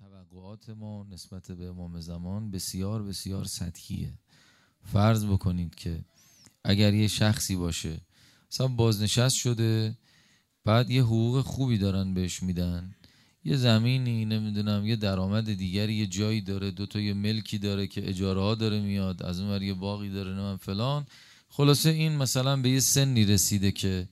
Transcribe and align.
توقعات 0.00 0.70
ما 0.70 1.06
نسبت 1.10 1.52
به 1.52 1.66
امام 1.66 2.00
زمان 2.00 2.50
بسیار 2.50 3.02
بسیار 3.02 3.44
سطحیه. 3.44 4.18
فرض 4.82 5.24
بکنید 5.24 5.74
که 5.74 6.04
اگر 6.64 6.94
یه 6.94 7.08
شخصی 7.08 7.56
باشه 7.56 8.00
مثلا 8.52 8.68
بازنشست 8.68 9.36
شده 9.36 9.98
بعد 10.64 10.90
یه 10.90 11.02
حقوق 11.02 11.40
خوبی 11.40 11.78
دارن 11.78 12.14
بهش 12.14 12.42
میدن 12.42 12.94
یه 13.44 13.56
زمینی 13.56 14.24
نمی‌دونم 14.24 14.86
یه 14.86 14.96
درآمد 14.96 15.54
دیگری 15.54 15.94
یه 15.94 16.06
جایی 16.06 16.40
داره 16.40 16.70
دوتا 16.70 17.00
یه 17.00 17.14
ملکی 17.14 17.58
داره 17.58 17.86
که 17.86 18.08
اجاره 18.08 18.40
ها 18.40 18.54
داره 18.54 18.80
میاد 18.80 19.22
از 19.22 19.40
اون 19.40 19.62
یه 19.62 19.74
باقی 19.74 20.10
داره 20.10 20.34
نمیم 20.34 20.56
فلان. 20.56 21.06
خلاصه 21.48 21.90
این 21.90 22.16
مثلا 22.16 22.56
به 22.56 22.70
یه 22.70 22.80
سنی 22.80 23.24
رسیده 23.24 23.72
که 23.72 24.08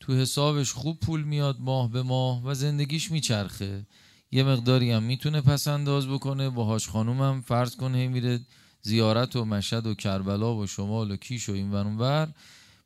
تو 0.00 0.14
حسابش 0.14 0.72
خوب 0.72 1.00
پول 1.00 1.22
میاد 1.24 1.60
ماه 1.60 1.90
به 1.90 2.02
ماه 2.02 2.44
و 2.44 2.54
زندگیش 2.54 3.10
میچرخه. 3.10 3.86
یه 4.30 4.42
مقداری 4.42 4.90
هم 4.90 5.02
می‌تونه 5.02 5.40
پس 5.40 5.68
انداز 5.68 6.08
بکنه. 6.08 6.50
باهاش 6.50 6.88
خانوم 6.88 7.22
هم 7.22 7.40
فرض 7.40 7.76
کنه 7.76 8.08
میره 8.08 8.40
زیارت 8.82 9.36
و 9.36 9.44
مشهد 9.44 9.86
و 9.86 9.94
کربلا 9.94 10.56
و 10.56 10.66
شمال 10.66 11.10
و 11.10 11.16
کیش 11.16 11.48
و 11.48 11.52
این 11.52 11.70
ور 11.70 12.28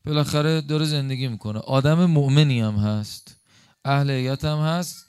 بالاخره 0.05 0.61
داره 0.61 0.85
زندگی 0.85 1.29
می‌کنه. 1.29 1.59
آدم 1.59 2.07
مؤمنی 2.07 2.61
هم 2.61 2.75
هست. 2.75 3.37
اهل 3.85 4.37
هم 4.43 4.59
هست. 4.59 5.07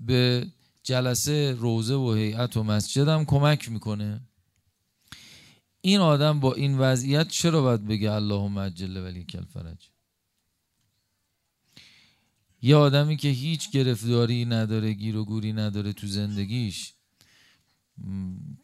به 0.00 0.46
جلسه 0.82 1.52
روزه 1.52 1.94
و 1.94 2.12
هیئت 2.12 2.56
و 2.56 2.62
مسجد 2.62 3.08
هم 3.08 3.24
کمک 3.24 3.70
می‌کنه. 3.70 4.20
این 5.80 6.00
آدم 6.00 6.40
با 6.40 6.54
این 6.54 6.78
وضعیت 6.78 7.28
چرا 7.28 7.62
باید 7.62 7.86
بگه 7.86 8.12
اللهم 8.12 8.58
عجل 8.58 8.96
ولی 8.96 9.24
کل 9.24 9.44
فرج 9.54 9.90
یه 12.62 12.76
آدمی 12.76 13.16
که 13.16 13.28
هیچ 13.28 13.70
گرفتاری 13.70 14.44
نداره 14.44 14.92
گیر 14.92 15.16
و 15.16 15.24
گوری 15.24 15.52
نداره 15.52 15.92
تو 15.92 16.06
زندگیش 16.06 16.92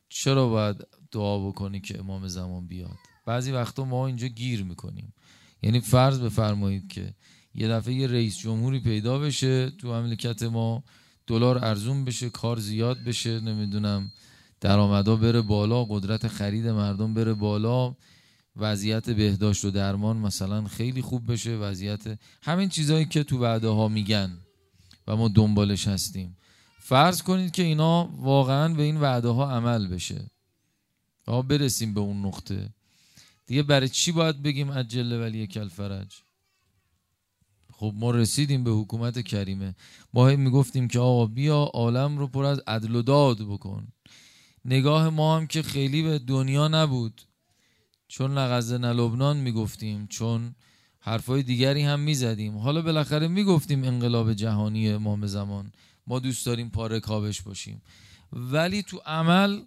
چرا 0.08 0.48
باید 0.48 0.76
دعا 1.12 1.48
بکنی 1.48 1.80
که 1.80 1.98
امام 1.98 2.28
زمان 2.28 2.66
بیاد؟ 2.66 2.96
بعضی 3.26 3.52
وقتا 3.52 3.84
ما 3.84 4.06
اینجا 4.06 4.26
گیر 4.26 4.64
می‌کنیم. 4.64 5.14
یعنی 5.62 5.80
فرض 5.80 6.20
بفرمایید 6.20 6.88
که 6.88 7.14
یه 7.54 7.68
دفعه 7.68 7.94
یه 7.94 8.06
رئیس 8.06 8.38
جمهوری 8.38 8.80
پیدا 8.80 9.18
بشه 9.18 9.70
تو 9.70 9.88
مملکت 9.88 10.42
ما 10.42 10.84
دلار 11.26 11.64
ارزون 11.64 12.04
بشه 12.04 12.30
کار 12.30 12.58
زیاد 12.58 12.98
بشه 13.04 13.40
نمی‌دونم 13.40 14.12
درآمدا 14.60 15.16
بره 15.16 15.40
بالا 15.40 15.84
قدرت 15.84 16.28
خرید 16.28 16.68
مردم 16.68 17.14
بره 17.14 17.34
بالا. 17.34 17.94
وضعیت 18.56 19.10
بهداشت 19.10 19.64
و 19.64 19.70
درمان 19.70 20.16
مثلا 20.16 20.64
خیلی 20.64 21.02
خوب 21.02 21.32
بشه. 21.32 21.56
وضعیت 21.56 22.18
همین 22.42 22.68
چیزهایی 22.68 23.04
که 23.04 23.22
تو 23.22 23.38
وعده 23.38 23.68
ها 23.68 23.88
میگن 23.88 24.38
و 25.06 25.16
ما 25.16 25.28
دنبالش 25.28 25.88
هستیم. 25.88 26.36
فرض 26.80 27.22
کنید 27.22 27.52
که 27.52 27.62
اینا 27.62 28.10
واقعا 28.16 28.74
به 28.74 28.82
این 28.82 29.00
وعده 29.00 29.28
ها 29.28 29.50
عمل 29.50 29.86
بشه. 29.86 30.30
آقا 31.26 31.42
برسیم 31.42 31.94
به 31.94 32.00
اون 32.00 32.26
نقطه. 32.26 32.70
دیگه 33.46 33.62
برای 33.62 33.88
چی 33.88 34.12
باید 34.12 34.42
بگیم 34.42 34.72
عجل 34.72 35.12
ولی 35.12 35.46
کل 35.46 35.68
فرج 35.68 36.22
خب 37.72 37.92
ما 37.96 38.10
رسیدیم 38.10 38.64
به 38.64 38.70
حکومت 38.70 39.20
کریمه. 39.20 39.74
ما 40.14 40.28
هم 40.28 40.40
می‌گفتیم 40.40 40.88
که 40.88 40.98
آقا 40.98 41.26
بیا 41.26 41.56
عالم 41.56 42.18
رو 42.18 42.26
پر 42.26 42.44
از 42.44 42.60
عدل 42.66 42.96
و 42.96 43.02
داد 43.02 43.42
بکن. 43.42 43.88
نگاه 44.64 45.08
ما 45.08 45.36
هم 45.36 45.46
که 45.46 45.62
خیلی 45.62 46.02
به 46.02 46.18
دنیا 46.18 46.68
نبود. 46.68 47.22
چون 48.12 48.38
لغزه 48.38 48.78
نلبنان 48.78 49.36
می‌گفتیم 49.36 50.06
چون 50.06 50.54
حرفای 51.00 51.42
دیگری 51.42 51.82
هم 51.82 52.00
می‌زدیم. 52.00 52.58
حالا 52.58 52.82
بالاخره 52.82 53.28
می‌گفتیم 53.28 53.84
انقلاب 53.84 54.32
جهانی 54.32 54.88
امام 54.88 55.26
زمان. 55.26 55.72
ما 56.06 56.18
دوست 56.18 56.46
داریم 56.46 56.70
پاره 56.70 57.00
کابش 57.00 57.42
باشیم. 57.42 57.82
ولی 58.32 58.82
تو 58.82 59.00
عمل 59.06 59.60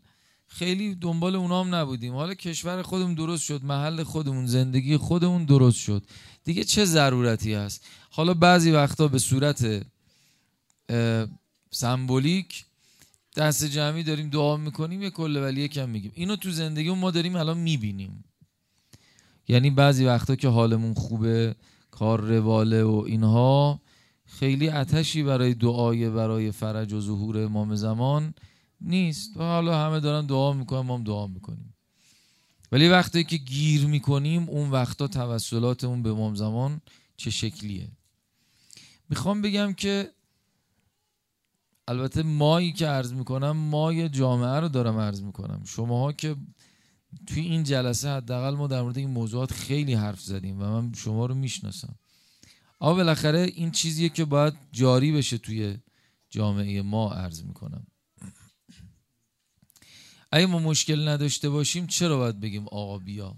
خیلی 0.47 0.95
دنبال 0.95 1.35
اونام 1.35 1.75
نبودیم. 1.75 2.13
حالا 2.13 2.33
کشور 2.33 2.81
خودمون 2.81 3.13
درست 3.13 3.43
شد 3.43 3.63
محل 3.63 4.03
خودمون 4.03 4.45
زندگی 4.45 4.97
خودمون 4.97 5.45
درست 5.45 5.77
شد. 5.77 6.03
دیگه 6.43 6.63
چه 6.63 6.85
ضرورتی 6.85 7.53
هست؟ 7.53 7.85
حالا 8.09 8.33
بعضی 8.33 8.71
وقتا 8.71 9.07
به 9.07 9.19
صورت 9.19 9.85
سمبولیک 11.71 12.65
دست 13.35 13.65
جمعی 13.65 14.03
داریم 14.03 14.29
دعا 14.29 14.57
می‌کنیم 14.57 15.01
یه 15.01 15.09
کل 15.09 15.37
ولی 15.37 15.61
یکم 15.61 15.89
میگیم. 15.89 16.11
اینو 16.15 16.35
تو 16.35 16.51
زندگی 16.51 16.89
ما 16.89 17.11
داریم 17.11 17.35
الان 17.35 17.57
می‌بینیم. 17.57 18.23
یعنی 19.47 19.69
بعضی 19.69 20.05
وقتا 20.05 20.35
که 20.35 20.47
حالمون 20.47 20.93
خوبه 20.93 21.55
کار 21.91 22.21
رواله 22.21 22.83
و 22.83 23.03
اینها 23.07 23.81
خیلی 24.25 24.69
اتشی 24.69 25.23
برای 25.23 25.53
دعای 25.53 26.09
برای 26.09 26.51
فرج 26.51 26.93
و 26.93 27.01
ظهور 27.01 27.37
امام 27.37 27.75
زمان 27.75 28.33
نیست. 28.81 29.37
و 29.37 29.39
حالا 29.39 29.85
همه 29.85 29.99
دارن 29.99 30.25
دعا 30.25 30.53
می‌کنن 30.53 30.79
ما 30.79 30.97
هم 30.97 31.03
دعا 31.03 31.27
می‌کنیم. 31.27 31.73
ولی 32.71 32.89
وقتی 32.89 33.23
که 33.23 33.37
گیر 33.37 33.85
می‌کنیم 33.85 34.49
اون 34.49 34.71
وقتا 34.71 35.07
توسلاتمون 35.07 36.03
به 36.03 36.09
امام 36.09 36.35
زمان 36.35 36.81
چه 37.17 37.29
شکلیه؟ 37.29 37.87
می‌خوام 39.09 39.41
بگم 39.41 39.73
که 39.73 40.09
البته 41.87 42.23
مایی 42.23 42.73
که 42.73 42.87
عرض 42.87 43.13
می‌کنم 43.13 43.51
مای 43.51 44.09
جامعه 44.09 44.59
رو 44.59 44.69
دارم 44.69 44.97
عرض 44.97 45.21
می‌کنم. 45.21 45.61
شماها 45.65 46.11
که 46.13 46.35
توی 47.27 47.41
این 47.41 47.63
جلسه 47.63 48.09
حداقل 48.09 48.55
ما 48.55 48.67
در 48.67 48.81
مورد 48.81 48.97
این 48.97 49.09
موضوعات 49.09 49.53
خیلی 49.53 49.93
حرف 49.93 50.21
زدیم 50.21 50.61
و 50.61 50.63
من 50.63 50.93
شما 50.93 51.25
رو 51.25 51.35
می‌شناسم. 51.35 51.95
اما 52.81 52.93
بالاخره 52.93 53.39
این 53.39 53.71
چیزیه 53.71 54.09
که 54.09 54.25
باید 54.25 54.53
جاری 54.71 55.11
بشه 55.11 55.37
توی 55.37 55.77
جامعه 56.29 56.81
ما 56.81 57.13
عرض 57.13 57.43
می‌کنم. 57.43 57.87
اگه 60.31 60.45
ما 60.45 60.59
مشکل 60.59 61.07
نداشته 61.07 61.49
باشیم 61.49 61.87
چرا 61.87 62.17
باید 62.17 62.39
بگیم 62.39 62.67
آقا 62.67 62.97
بیا؟ 62.97 63.37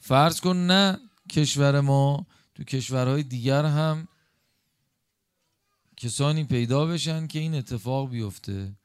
فرض 0.00 0.40
کن 0.40 0.56
نه 0.56 0.98
کشور 1.30 1.80
ما 1.80 2.26
تو 2.54 2.64
کشورهای 2.64 3.22
دیگر 3.22 3.64
هم 3.64 4.08
کسانی 5.96 6.44
پیدا 6.44 6.86
بشن 6.86 7.26
که 7.26 7.38
این 7.38 7.54
اتفاق 7.54 8.10
بیفته. 8.10 8.76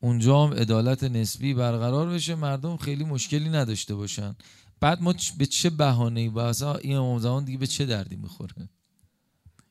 اونجا 0.00 0.44
هم 0.44 0.54
عدالت 0.54 1.04
نسبی 1.04 1.54
برقرار 1.54 2.10
بشه 2.10 2.34
مردم 2.34 2.76
خیلی 2.76 3.04
مشکلی 3.04 3.48
نداشته 3.48 3.94
باشن. 3.94 4.36
بعد 4.80 5.02
ما 5.02 5.14
به 5.38 5.46
چه 5.46 5.70
بهانه 5.70 6.20
ای 6.20 6.28
با 6.28 6.52
این 6.82 6.96
امام 6.96 7.18
زمان 7.18 7.44
دیگه 7.44 7.58
به 7.58 7.66
چه 7.66 7.86
دردی 7.86 8.16
می‌خوره؟ 8.16 8.54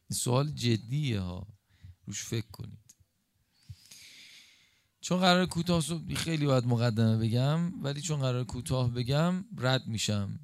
این 0.09 0.17
سوال 0.17 0.49
جدیه 0.49 1.19
ها. 1.19 1.47
روش 2.05 2.23
فکر 2.23 2.47
کنید. 2.51 2.85
چون 5.01 5.19
قرار 5.19 5.45
کوتاه 5.45 5.83
خیلی 6.15 6.45
باید 6.45 6.65
مقدمه 6.65 7.17
بگم 7.17 7.83
ولی 7.83 8.01
چون 8.01 8.19
قرار 8.19 8.43
کوتاه 8.43 8.91
بگم 8.91 9.45
رد 9.57 9.87
میشم. 9.87 10.39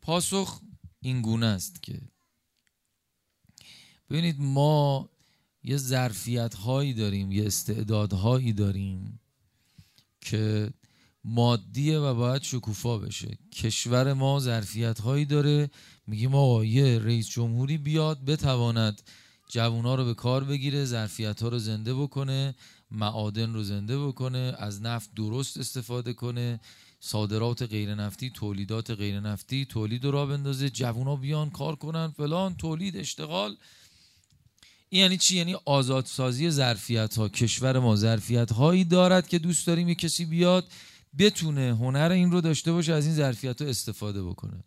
پاسخ 0.00 0.60
این 1.00 1.22
گونه 1.22 1.46
است 1.46 1.82
که 1.82 2.00
ببینید 4.10 4.40
ما 4.40 5.10
یه 5.68 5.76
ظرفیت 5.76 6.54
هایی 6.54 6.94
داریم 6.94 7.32
یه 7.32 7.46
استعدادهایی 7.46 8.52
داریم 8.52 9.20
که 10.20 10.70
مادیه 11.24 11.98
و 11.98 12.14
باید 12.14 12.42
شکوفا 12.42 12.98
بشه. 12.98 13.38
کشور 13.52 14.12
ما 14.12 14.40
ظرفیت 14.40 15.00
هایی 15.00 15.24
داره. 15.24 15.70
میگیم 16.06 16.34
آقا 16.34 16.64
یه 16.64 16.98
رئیس 16.98 17.28
جمهوری 17.28 17.78
بیاد 17.78 18.24
بتواند 18.24 19.02
جوونا 19.48 19.94
رو 19.94 20.04
به 20.04 20.14
کار 20.14 20.44
بگیره 20.44 20.84
ظرفیت 20.84 21.42
ها 21.42 21.48
رو 21.48 21.58
زنده 21.58 21.94
بکنه 21.94 22.54
معادن 22.90 23.54
رو 23.54 23.62
زنده 23.62 24.06
بکنه 24.06 24.54
از 24.58 24.82
نفت 24.82 25.14
درست 25.14 25.58
استفاده 25.58 26.12
کنه 26.12 26.60
صادرات 27.00 27.62
غیر 27.62 27.94
نفتی 27.94 28.30
تولیدات 28.30 28.90
غیر 28.90 29.20
نفتی 29.20 29.64
تولید 29.64 30.04
رو 30.04 30.10
را 30.10 30.26
بندازه 30.26 30.70
جوونا 30.70 31.16
بیان 31.16 31.50
کار 31.50 31.76
کنن 31.76 32.08
فلان 32.08 32.56
تولید 32.56 32.96
اشتغال. 32.96 33.56
یعنی 34.90 35.16
چی؟ 35.16 35.36
یعنی 35.36 35.56
آزادسازی 35.64 36.50
ظرفیت 36.50 37.18
ها 37.18 37.28
کشور 37.28 37.78
ما 37.78 37.96
ظرفیت 37.96 38.52
هایی 38.52 38.84
دارد 38.84 39.28
که 39.28 39.38
دوست 39.38 39.66
داریم 39.66 39.88
یه 39.88 39.94
کسی 39.94 40.24
بیاد 40.24 40.68
بتونه 41.18 41.76
هنر 41.76 42.10
این 42.10 42.30
رو 42.30 42.40
داشته 42.40 42.72
باشه 42.72 42.92
از 42.92 43.06
این 43.06 43.14
ظرفیت 43.14 43.62
ها 43.62 43.68
استفاده 43.68 44.24
بکنه. 44.24 44.64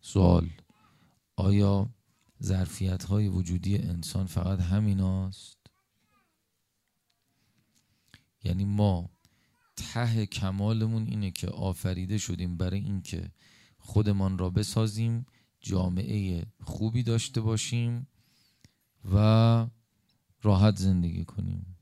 سوال 0.00 0.50
آیا 1.36 1.88
ظرفیت 2.42 3.04
های 3.04 3.28
وجودی 3.28 3.78
انسان 3.78 4.26
فقط 4.26 4.60
همیناست؟ 4.60 5.56
یعنی 8.44 8.64
ما 8.64 9.10
ته 9.76 10.26
کمالمون 10.26 11.06
اینه 11.06 11.30
که 11.30 11.48
آفریده 11.48 12.18
شدیم 12.18 12.56
برای 12.56 12.80
اینکه 12.80 13.30
خودمان 13.78 14.38
را 14.38 14.50
بسازیم 14.50 15.26
جامعه 15.64 16.46
خوبی 16.60 17.02
داشته 17.02 17.40
باشیم 17.40 18.06
و 19.14 19.16
راحت 20.42 20.76
زندگی 20.76 21.24
کنیم. 21.24 21.76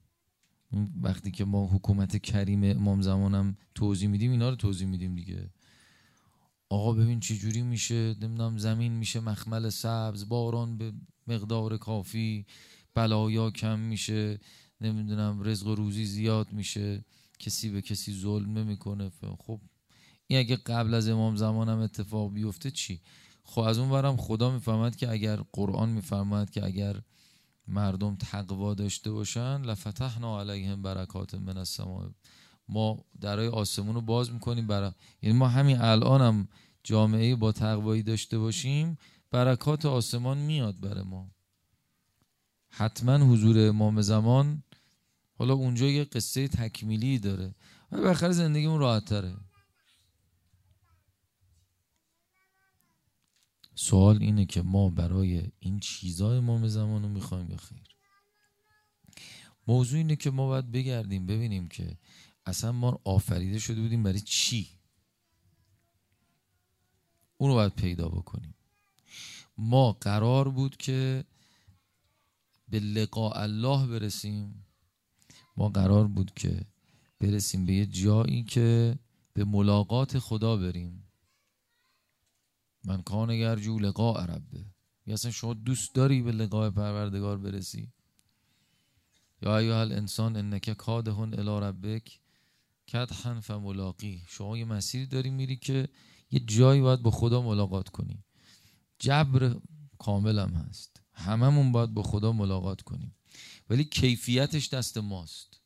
وقتی 1.03 1.31
که 1.31 1.45
ما 1.45 1.67
حکومت 1.67 2.23
کریم 2.23 2.65
امام 2.65 3.03
زمانم 3.03 3.57
توضیح 3.75 4.09
میدیم 4.09 4.31
اینا 4.31 4.51
رو 4.51 4.57
توضیح 4.57 4.89
میدیم 4.89 5.15
دیگه. 5.15 5.51
آقا 6.69 6.93
ببین 6.93 7.21
چه 7.21 7.37
جوری 7.37 7.63
میشه 7.63 8.17
نمی‌دونم 8.21 8.59
زمین 8.59 8.93
میشه 8.93 9.21
مخمل 9.21 9.69
سبز 9.69 10.29
باران 10.29 10.79
به 10.79 10.93
مقدار 11.27 11.79
کافی 11.79 12.47
بلایا 12.95 13.51
کم 13.51 13.79
میشه 13.79 14.41
نمی‌دونم 14.81 15.43
رزق 15.43 15.67
و 15.67 15.75
روزی 15.75 16.05
زیاد 16.05 16.53
میشه 16.53 17.05
کسی 17.39 17.71
به 17.71 17.83
کسی 17.83 18.13
ظلم 18.13 18.59
نمی‌کنه 18.59 19.11
خب 19.39 19.61
این 20.27 20.39
اگه 20.39 20.57
قبل 20.57 20.95
از 20.95 21.09
امام 21.09 21.37
زمانم 21.37 21.79
اتفاق 21.79 22.33
بیفته 22.33 22.71
چی؟ 22.71 23.01
خب 23.45 23.61
از 23.61 23.79
اون 23.79 23.91
ورم 23.91 24.17
خدا 24.17 24.51
می‌فهمد 24.51 24.97
که 24.97 25.11
اگر 25.11 25.37
قرآن 25.53 25.89
می‌فهمد 25.89 26.51
که 26.51 26.65
اگر 26.65 27.01
مردم 27.69 28.17
تقوا 28.17 28.75
داشته 28.75 29.11
باشن 29.11 29.63
لفتحنا 29.63 30.41
علیهم 30.41 30.83
برکات 30.83 31.35
من 31.35 31.57
السماء. 31.57 32.09
ما 32.69 33.05
درای 33.21 33.49
آسمون 33.49 33.95
رو 33.95 34.01
باز 34.01 34.33
می‌کنیم 34.33 34.67
برای 34.67 34.91
یعنی 35.23 35.39
ما 35.39 35.49
همین 35.49 35.81
الان 35.81 36.21
هم 36.21 36.49
جامعه 36.85 37.37
با 37.37 37.53
تقوایی 37.53 38.03
داشته 38.03 38.39
باشیم 38.39 38.99
برکات 39.31 39.87
آسمان 39.87 40.39
میاد 40.39 40.81
برای 40.81 41.05
ما. 41.05 41.31
حتما 42.69 43.17
حضور 43.17 43.69
امام 43.69 44.01
زمان 44.01 44.63
حالا 45.39 45.55
اونجا 45.55 45.87
یه 45.87 46.05
قصه 46.05 46.49
تکمیلی 46.49 47.19
داره. 47.19 47.55
ولی 47.93 48.03
بالاخره 48.03 48.33
زندگیمون 48.33 48.81
راحت 48.81 49.05
تره. 49.05 49.37
سوال 53.83 54.23
اینه 54.23 54.47
که 54.47 54.63
ما 54.63 54.91
برای 54.91 55.51
این 55.59 55.81
چیزای 55.81 56.39
امام 56.39 56.69
زمان 56.69 57.03
رو 57.03 57.09
می‌خوایم 57.09 57.51
یا 57.51 57.57
خیر؟ 57.57 57.97
موضوع 59.69 59.99
اینه 59.99 60.17
که 60.17 60.31
ما 60.31 60.47
باید 60.47 60.73
بگردیم 60.73 61.27
ببینیم 61.27 61.69
که 61.69 61.99
اصلا 62.47 62.73
ما 62.73 63.01
آفریده 63.05 63.59
شده 63.59 63.81
بودیم 63.81 64.03
برای 64.03 64.21
چی؟ 64.21 64.69
اونو 67.37 67.55
باید 67.55 67.75
پیدا 67.75 68.09
بکنیم. 68.09 68.55
ما 69.59 69.93
قرار 69.93 70.49
بود 70.49 70.77
که 70.77 71.25
به 72.69 72.81
لقاء 72.81 73.43
الله 73.43 73.87
برسیم. 73.87 74.67
ما 75.57 75.69
قرار 75.69 76.09
بود 76.09 76.35
که 76.35 76.67
برسیم 77.21 77.67
به 77.67 77.73
یه 77.73 77.87
جایی 77.87 78.45
که 78.45 78.99
به 79.33 79.45
ملاقات 79.45 80.19
خدا 80.19 80.57
بریم. 80.57 81.12
من 82.85 83.03
کان 83.03 83.39
گرجو 83.39 83.79
لقاء 83.79 84.25
ربه. 84.25 84.65
یا 85.07 85.15
اصلا 85.15 85.31
شما 85.31 85.55
دوست 85.55 85.95
داری 85.95 86.23
به 86.23 86.33
لقاء 86.33 86.71
پروردگار 86.71 87.39
برسی؟ 87.39 87.93
یا 89.43 89.59
ایها 89.59 89.81
الانسان 89.81 90.37
انک 90.37 90.71
کادهون 90.71 91.35
الی 91.35 91.67
ربک 91.67 92.21
کدحن 92.93 93.41
فملاقی. 93.41 94.23
شما 94.29 94.59
یه 94.59 94.65
مسیری 94.65 95.07
داری 95.07 95.31
میری 95.31 95.57
که 95.57 95.89
یه 96.31 96.41
جایی 96.41 96.81
باید 96.81 97.03
با 97.03 97.11
خدا 97.11 97.43
ملاقات 97.43 97.89
کنی. 97.89 98.25
جبر 98.99 99.57
کامل 99.99 100.39
هم 100.39 100.51
هست. 100.51 101.01
هممون 101.13 101.73
باید 101.73 101.95
با 101.95 102.03
خدا 102.03 102.33
ملاقات 102.33 102.83
کنیم. 102.83 103.15
ولی 103.71 103.85
کیفیتش 103.85 104.69
دست 104.69 104.99
ماست. 104.99 105.61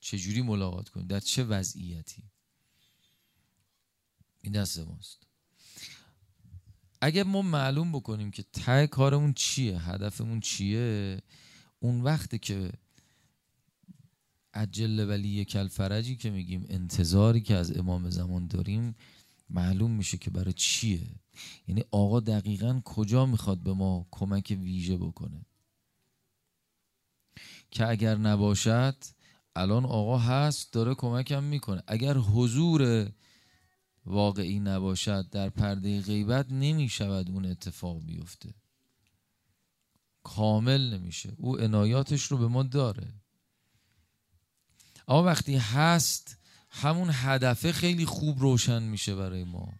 چجوری 0.00 0.42
ملاقات 0.42 0.88
کنیم؟ 0.88 1.06
در 1.06 1.20
چه 1.20 1.44
وضعیتی؟ 1.44 2.22
این 4.40 4.52
دست 4.52 4.78
ماست. 4.78 5.26
اگر 7.04 7.22
ما 7.24 7.42
معلوم 7.42 7.92
بکنیم 7.92 8.30
که 8.30 8.42
ته 8.42 8.86
کارمون 8.86 9.32
چیه 9.32 9.78
هدفمون 9.78 10.40
چیه 10.40 11.18
اون 11.78 12.00
وقت 12.00 12.42
که 12.42 12.72
عجل 14.54 15.08
ولی 15.08 15.44
کل 15.44 15.68
فرجی 15.68 16.16
که 16.16 16.30
میگیم 16.30 16.66
انتظاری 16.68 17.40
که 17.40 17.54
از 17.54 17.76
امام 17.76 18.10
زمان 18.10 18.46
داریم 18.46 18.94
معلوم 19.50 19.90
میشه 19.90 20.18
که 20.18 20.30
برای 20.30 20.52
چیه. 20.52 21.06
یعنی 21.68 21.84
آقا 21.90 22.20
دقیقا 22.20 22.80
کجا 22.84 23.26
می‌خواد 23.26 23.58
به 23.58 23.72
ما 23.72 24.06
کمک 24.10 24.58
ویژه 24.60 24.96
بکنه؟ 24.96 25.46
که 27.70 27.88
اگر 27.88 28.16
نباشد 28.16 28.96
الان 29.56 29.84
آقا 29.84 30.18
هست 30.18 30.72
داره 30.72 30.94
کمکم 30.94 31.44
می‌کنه. 31.44 31.82
اگر 31.86 32.16
حضور 32.16 33.10
واقعی 34.06 34.60
نباشد 34.60 35.30
در 35.30 35.48
پرده 35.48 36.00
غیبت 36.00 36.52
نمی‌شود 36.52 37.30
اون 37.30 37.46
اتفاق 37.46 38.04
بیفته. 38.04 38.54
کامل 40.22 40.94
نمیشه. 40.94 41.32
او 41.36 41.58
عنایاتش 41.58 42.22
رو 42.24 42.38
به 42.38 42.48
ما 42.48 42.62
داره. 42.62 43.12
اما 45.08 45.22
وقتی 45.22 45.56
هست 45.56 46.38
همون 46.70 47.10
هدفه 47.12 47.72
خیلی 47.72 48.06
خوب 48.06 48.40
روشن 48.40 48.82
میشه 48.82 49.14
برای 49.14 49.44
ما. 49.44 49.72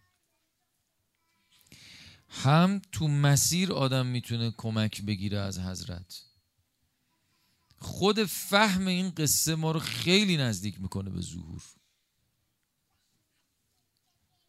هم 2.29 2.81
تو 2.91 3.07
مسیر 3.07 3.73
آدم 3.73 4.05
می‌تونه 4.05 4.51
کمک 4.57 5.01
بگیره 5.01 5.37
از 5.37 5.59
حضرت. 5.59 6.23
خود 7.79 8.23
فهم 8.23 8.87
این 8.87 9.09
قصه 9.09 9.55
ما 9.55 9.71
رو 9.71 9.79
خیلی 9.79 10.37
نزدیک 10.37 10.81
می‌کنه 10.81 11.09
به 11.09 11.21
ظهور. 11.21 11.63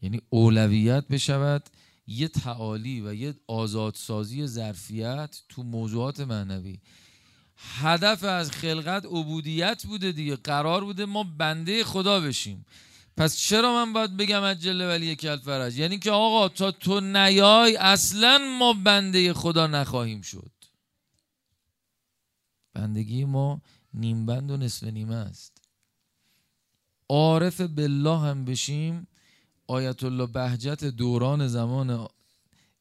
یعنی 0.05 0.21
اولویت 0.31 1.09
بشود 1.09 1.71
یه 2.07 2.29
تعالی 2.29 3.01
و 3.01 3.15
یه 3.15 3.35
آزادسازی 3.47 4.47
ظرفیت 4.47 5.43
تو 5.49 5.63
موضوعات 5.63 6.21
معنوی. 6.21 6.81
هدف 7.57 8.25
از 8.25 8.51
خلقت 8.51 9.05
عبودیت 9.05 9.87
بوده 9.87 10.13
دیگه 10.13 10.37
قرار 10.37 10.85
بوده 10.85 11.05
ما 11.05 11.23
بنده 11.39 11.85
خدا 11.85 12.21
بشیم. 12.21 12.67
پس 13.17 13.37
چرا 13.37 13.85
من 13.85 13.93
باید 13.93 14.17
بگم 14.17 14.43
از 14.43 14.63
جل 14.63 14.81
ولی 14.81 15.17
کل 15.17 15.37
فرج 15.37 15.79
یعنی 15.79 15.99
که 15.99 16.11
آقا 16.11 16.49
تا 16.49 16.71
تو 16.71 17.01
نیای 17.01 17.77
اصلا 17.77 18.39
ما 18.59 18.73
بنده 18.73 19.33
خدا 19.33 19.67
نخواهیم 19.67 20.21
شد. 20.21 20.53
بندگی 22.75 23.25
ما 23.25 23.63
نیم 23.95 24.27
بند 24.27 24.51
و 24.51 24.57
نصف 24.57 24.85
نیمه 24.85 25.15
است. 25.15 25.63
عارف 27.09 27.61
بالله 27.61 28.21
هم 28.21 28.45
بشیم 28.45 29.07
آیت 29.67 30.05
الله 30.05 30.27
بهجت 30.27 30.85
دوران 30.85 31.49
زمان 31.49 32.09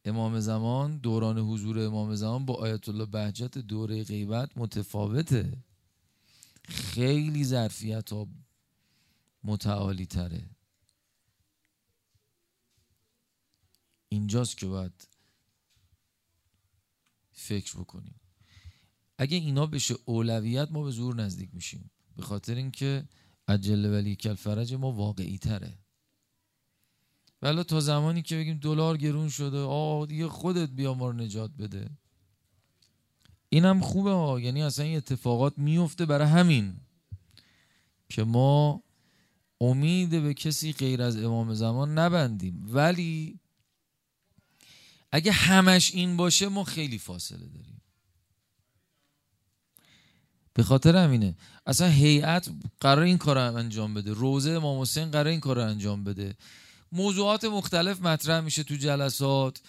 امام 0.06 0.40
زمان 0.40 0.98
دوران 0.98 1.38
حضور 1.38 1.80
امام 1.80 2.16
زمان 2.16 2.46
با 2.46 2.54
آیت 2.54 2.90
الله 2.90 3.06
بهجت 3.06 3.58
دوره 3.58 4.04
غیبت 4.04 4.58
متفاوته. 4.58 5.58
خیلی 6.64 7.44
ظرفیت 7.44 8.14
ها 8.14 8.28
متعالی 9.44 10.06
تره. 10.06 10.50
اینجاست 14.10 14.58
که 14.58 14.68
باید 14.68 15.08
فکر 17.32 17.78
بکنیم. 17.80 18.16
اگه 19.18 19.38
اینا 19.38 19.66
بشه 19.66 19.96
اولویت 20.06 20.72
ما 20.72 20.84
به 20.84 20.92
زور 20.92 21.16
نزدیک 21.16 21.50
میشیم. 21.54 21.92
به 22.16 22.24
خاطر 22.24 22.56
اینکه 22.56 23.08
عجل 23.48 23.86
ولی 23.86 24.16
کل 24.16 24.34
فرج 24.34 24.74
ما 24.74 24.92
واقعی 24.92 25.38
تره 25.38 25.83
ولی 27.44 27.64
تا 27.64 27.80
زمانی 27.80 28.22
که 28.22 28.36
بگیم 28.36 28.58
دلار 28.58 28.98
گرون 28.98 29.30
شده 29.30 29.60
آه 29.60 30.06
دیگه 30.06 30.28
خودت 30.28 30.70
بیا 30.70 30.94
ما 30.94 31.08
رو 31.08 31.14
نجات 31.14 31.52
بده. 31.60 31.90
اینم 33.50 33.82
خوبه 33.82 34.12
ها. 34.12 34.40
یعنی 34.40 34.64
اصلا 34.64 34.86
این 34.86 34.98
اتفاقات 34.98 35.54
میفته 35.58 36.06
برای 36.06 36.28
همین 36.28 36.76
که 38.10 38.24
ما 38.24 38.84
امید 39.62 40.10
به 40.10 40.34
کسی 40.34 40.74
غیر 40.74 41.02
از 41.02 41.18
امام 41.18 41.54
زمان 41.54 41.98
نبندیم. 42.00 42.66
ولی 42.68 43.40
اگه 45.12 45.32
همش 45.32 45.94
این 45.94 46.18
باشه 46.18 46.48
ما 46.48 46.64
خیلی 46.64 46.98
فاصله 46.98 47.46
داریم. 47.46 47.82
به 50.54 50.64
خاطر 50.64 50.96
همینه. 50.96 51.36
اصلا 51.66 51.88
هیئت 51.88 52.50
قرار 52.80 53.04
این 53.04 53.18
کار 53.18 53.36
رو 53.36 53.56
انجام 53.56 53.94
بده. 53.94 54.14
روزه 54.14 54.52
امام 54.52 54.82
حسین 54.82 55.12
قرار 55.12 55.28
این 55.28 55.40
کار 55.40 55.56
رو 55.56 55.62
انجام 55.70 56.04
بده. 56.04 56.36
موضوعات 56.94 57.44
مختلف 57.44 58.02
مطرح 58.02 58.40
میشه 58.40 58.64
تو 58.64 58.76
جلسات 58.76 59.62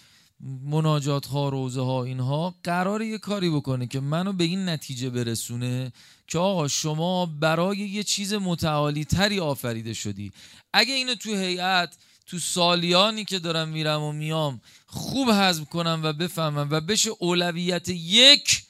مناجات 0.65 1.27
ها 1.27 1.49
روزه 1.49 1.81
ها 1.81 2.05
اینها. 2.05 2.55
قرار 2.65 3.03
یه 3.03 3.19
کاری 3.19 3.51
بکنه 3.51 3.87
که 3.87 4.01
منو 4.01 4.33
به 4.33 4.45
این 4.45 4.69
نتیجه 4.69 5.11
برسونه 5.11 5.93
که 6.27 6.39
آقا 6.39 6.69
شما 6.69 7.27
برای 7.27 7.79
یه 7.79 8.03
چیز 8.03 8.35
متعالی 8.35 9.05
تری 9.05 9.41
آفریده 9.41 9.95
شدی. 9.95 10.33
اگه 10.73 10.95
اینو 10.95 11.15
تو 11.15 11.31
هیئت 11.31 11.97
تو 12.27 12.39
سالیانی 12.39 13.25
که 13.25 13.39
دارم 13.39 13.69
میرم 13.69 14.03
و 14.03 14.13
میام 14.13 14.61
خوب 14.87 15.31
حذف 15.31 15.65
کنم 15.65 16.01
و 16.05 16.13
بفهمم 16.13 16.69
و 16.71 16.81
بشه 16.81 17.11
اولویت 17.19 17.89
یک 17.89 18.63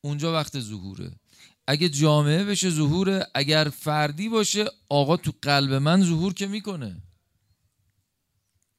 اونجا 0.00 0.32
وقت 0.32 0.60
ظهوره. 0.60 1.10
اگه 1.66 1.88
جامعه 1.88 2.44
بشه 2.44 2.70
ظهوره 2.70 3.26
اگر 3.34 3.70
فردی 3.78 4.28
باشه 4.28 4.64
آقا 4.88 5.16
تو 5.16 5.32
قلب 5.42 5.72
من 5.72 6.02
ظهور 6.02 6.34
که 6.34 6.46
می‌کنه. 6.46 6.96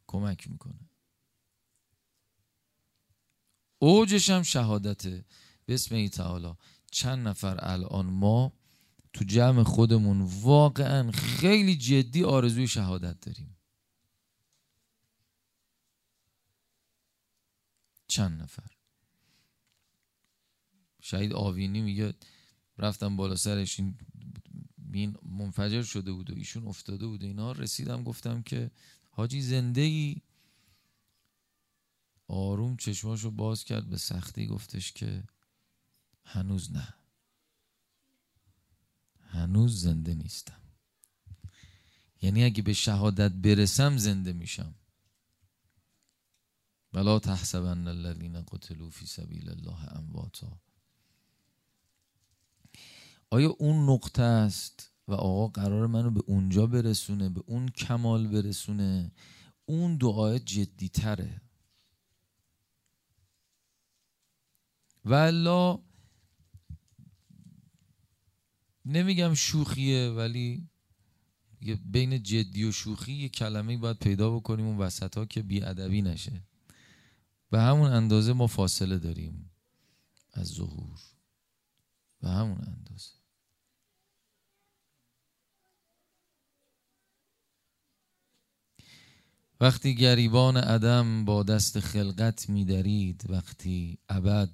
کمک 0.09 0.49
می‌کنه. 0.49 0.89
اوجش 3.79 4.29
هم 4.29 4.43
شهادته. 4.43 5.25
بسم 5.67 5.95
ای 5.95 6.09
تعالی. 6.09 6.53
چند 6.91 7.27
نفر 7.27 7.57
الان 7.59 8.05
ما 8.05 8.53
تو 9.13 9.25
جمع 9.25 9.63
خودمون 9.63 10.21
واقعا 10.21 11.11
خیلی 11.11 11.75
جدی 11.75 12.23
آرزوی 12.23 12.67
شهادت 12.67 13.19
داریم. 13.19 13.57
چند 18.07 18.41
نفر؟ 18.41 18.71
شهید 21.01 21.33
آوینی 21.33 21.81
میگه 21.81 22.13
رفتم 22.77 23.15
بالا 23.15 23.35
سرش 23.35 23.79
این 24.93 25.17
منفجر 25.23 25.83
شده 25.83 26.11
بود 26.11 26.29
و 26.29 26.33
ایشون 26.33 26.67
افتاده 26.67 27.07
بود 27.07 27.23
اینا. 27.23 27.51
رسیدم 27.51 28.03
گفتم 28.03 28.41
که 28.41 28.71
حاجی 29.19 29.41
زنده 29.41 29.81
ای 29.81 30.21
آروم 32.27 32.77
چشماشو 32.77 33.31
باز 33.31 33.63
کرد 33.63 33.89
به 33.89 33.97
سختی 33.97 34.47
گفتش 34.47 34.91
که 34.91 35.23
هنوز 36.23 36.71
نه. 36.71 36.93
هنوز 39.19 39.81
زنده 39.81 40.13
نیستم. 40.15 40.61
یعنی 42.21 42.43
اگه 42.43 42.61
به 42.61 42.73
شهادت 42.73 43.31
برسم 43.31 43.97
زنده 43.97 44.33
میشم. 44.33 44.75
ولا 46.93 47.19
تحسبن 47.19 47.87
الذين 47.87 48.41
قتلوا 48.41 48.89
في 48.89 49.07
سبيل 49.07 49.49
الله 49.49 49.97
امواتا. 49.97 50.59
آیا 53.29 53.49
اون 53.49 53.89
نقطه 53.89 54.23
است 54.23 54.88
و 55.09 55.13
آقا 55.13 55.47
قرار 55.47 55.87
منو 55.87 56.11
به 56.11 56.21
اونجا 56.27 56.67
برسونه 56.67 57.29
به 57.29 57.43
اون 57.45 57.69
کمال 57.69 58.27
برسونه. 58.27 59.11
اون 59.65 59.97
دعای 59.97 60.39
جدی 60.39 60.89
تره 60.89 61.41
و 65.05 65.77
نمیگم 68.85 69.33
شوخیه 69.33 70.09
ولی 70.09 70.69
بین 71.85 72.23
جدی 72.23 72.63
و 72.63 72.71
شوخی 72.71 73.13
یه 73.13 73.29
کلمه 73.29 73.77
باید 73.77 73.99
پیدا 73.99 74.35
بکنیم 74.35 74.65
اون 74.65 74.77
وسط 74.77 75.17
ها 75.17 75.25
که 75.25 75.41
بیادبی 75.41 76.01
نشه. 76.01 76.43
به 77.49 77.59
همون 77.59 77.91
اندازه 77.91 78.33
ما 78.33 78.47
فاصله 78.47 78.97
داریم 78.97 79.51
از 80.33 80.47
ظهور. 80.47 80.99
به 82.21 82.29
همون 82.29 82.61
اندازه. 82.67 83.18
وقتی 89.61 89.95
گریبان 89.95 90.57
عدم 90.57 91.25
با 91.25 91.43
دست 91.43 91.79
خلقت 91.79 92.49
میدرید 92.49 93.25
وقتی 93.29 93.97
ابد 94.09 94.51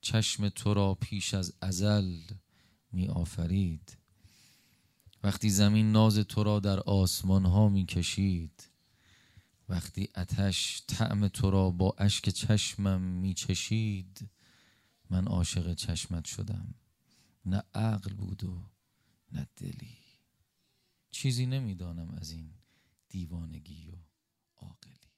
چشم 0.00 0.48
تو 0.48 0.74
را 0.74 0.94
پیش 0.94 1.34
از 1.34 1.54
ازل 1.60 2.20
می 2.92 3.08
آفرید 3.08 3.98
وقتی 5.22 5.50
زمین 5.50 5.92
ناز 5.92 6.18
تو 6.18 6.42
را 6.42 6.60
در 6.60 6.80
آسمان 6.80 7.44
ها 7.44 7.68
می 7.68 7.86
وقتی 9.68 10.08
اتش 10.16 10.82
طعم 10.86 11.28
تو 11.28 11.50
را 11.50 11.70
با 11.70 11.94
اشک 11.98 12.28
چشمم 12.28 13.00
می 13.00 13.34
چشید 13.34 14.28
من 15.10 15.26
عاشق 15.26 15.74
چشمت 15.74 16.24
شدم. 16.24 16.74
نه 17.46 17.62
عقل 17.74 18.14
بود 18.14 18.44
و 18.44 18.70
نه 19.32 19.48
دلی. 19.56 19.98
چیزی 21.10 21.46
نمی‌دانم 21.46 22.10
از 22.10 22.30
این 22.30 22.50
دیوانگی 23.08 23.90
و 23.90 23.96
orderly. 24.62 25.15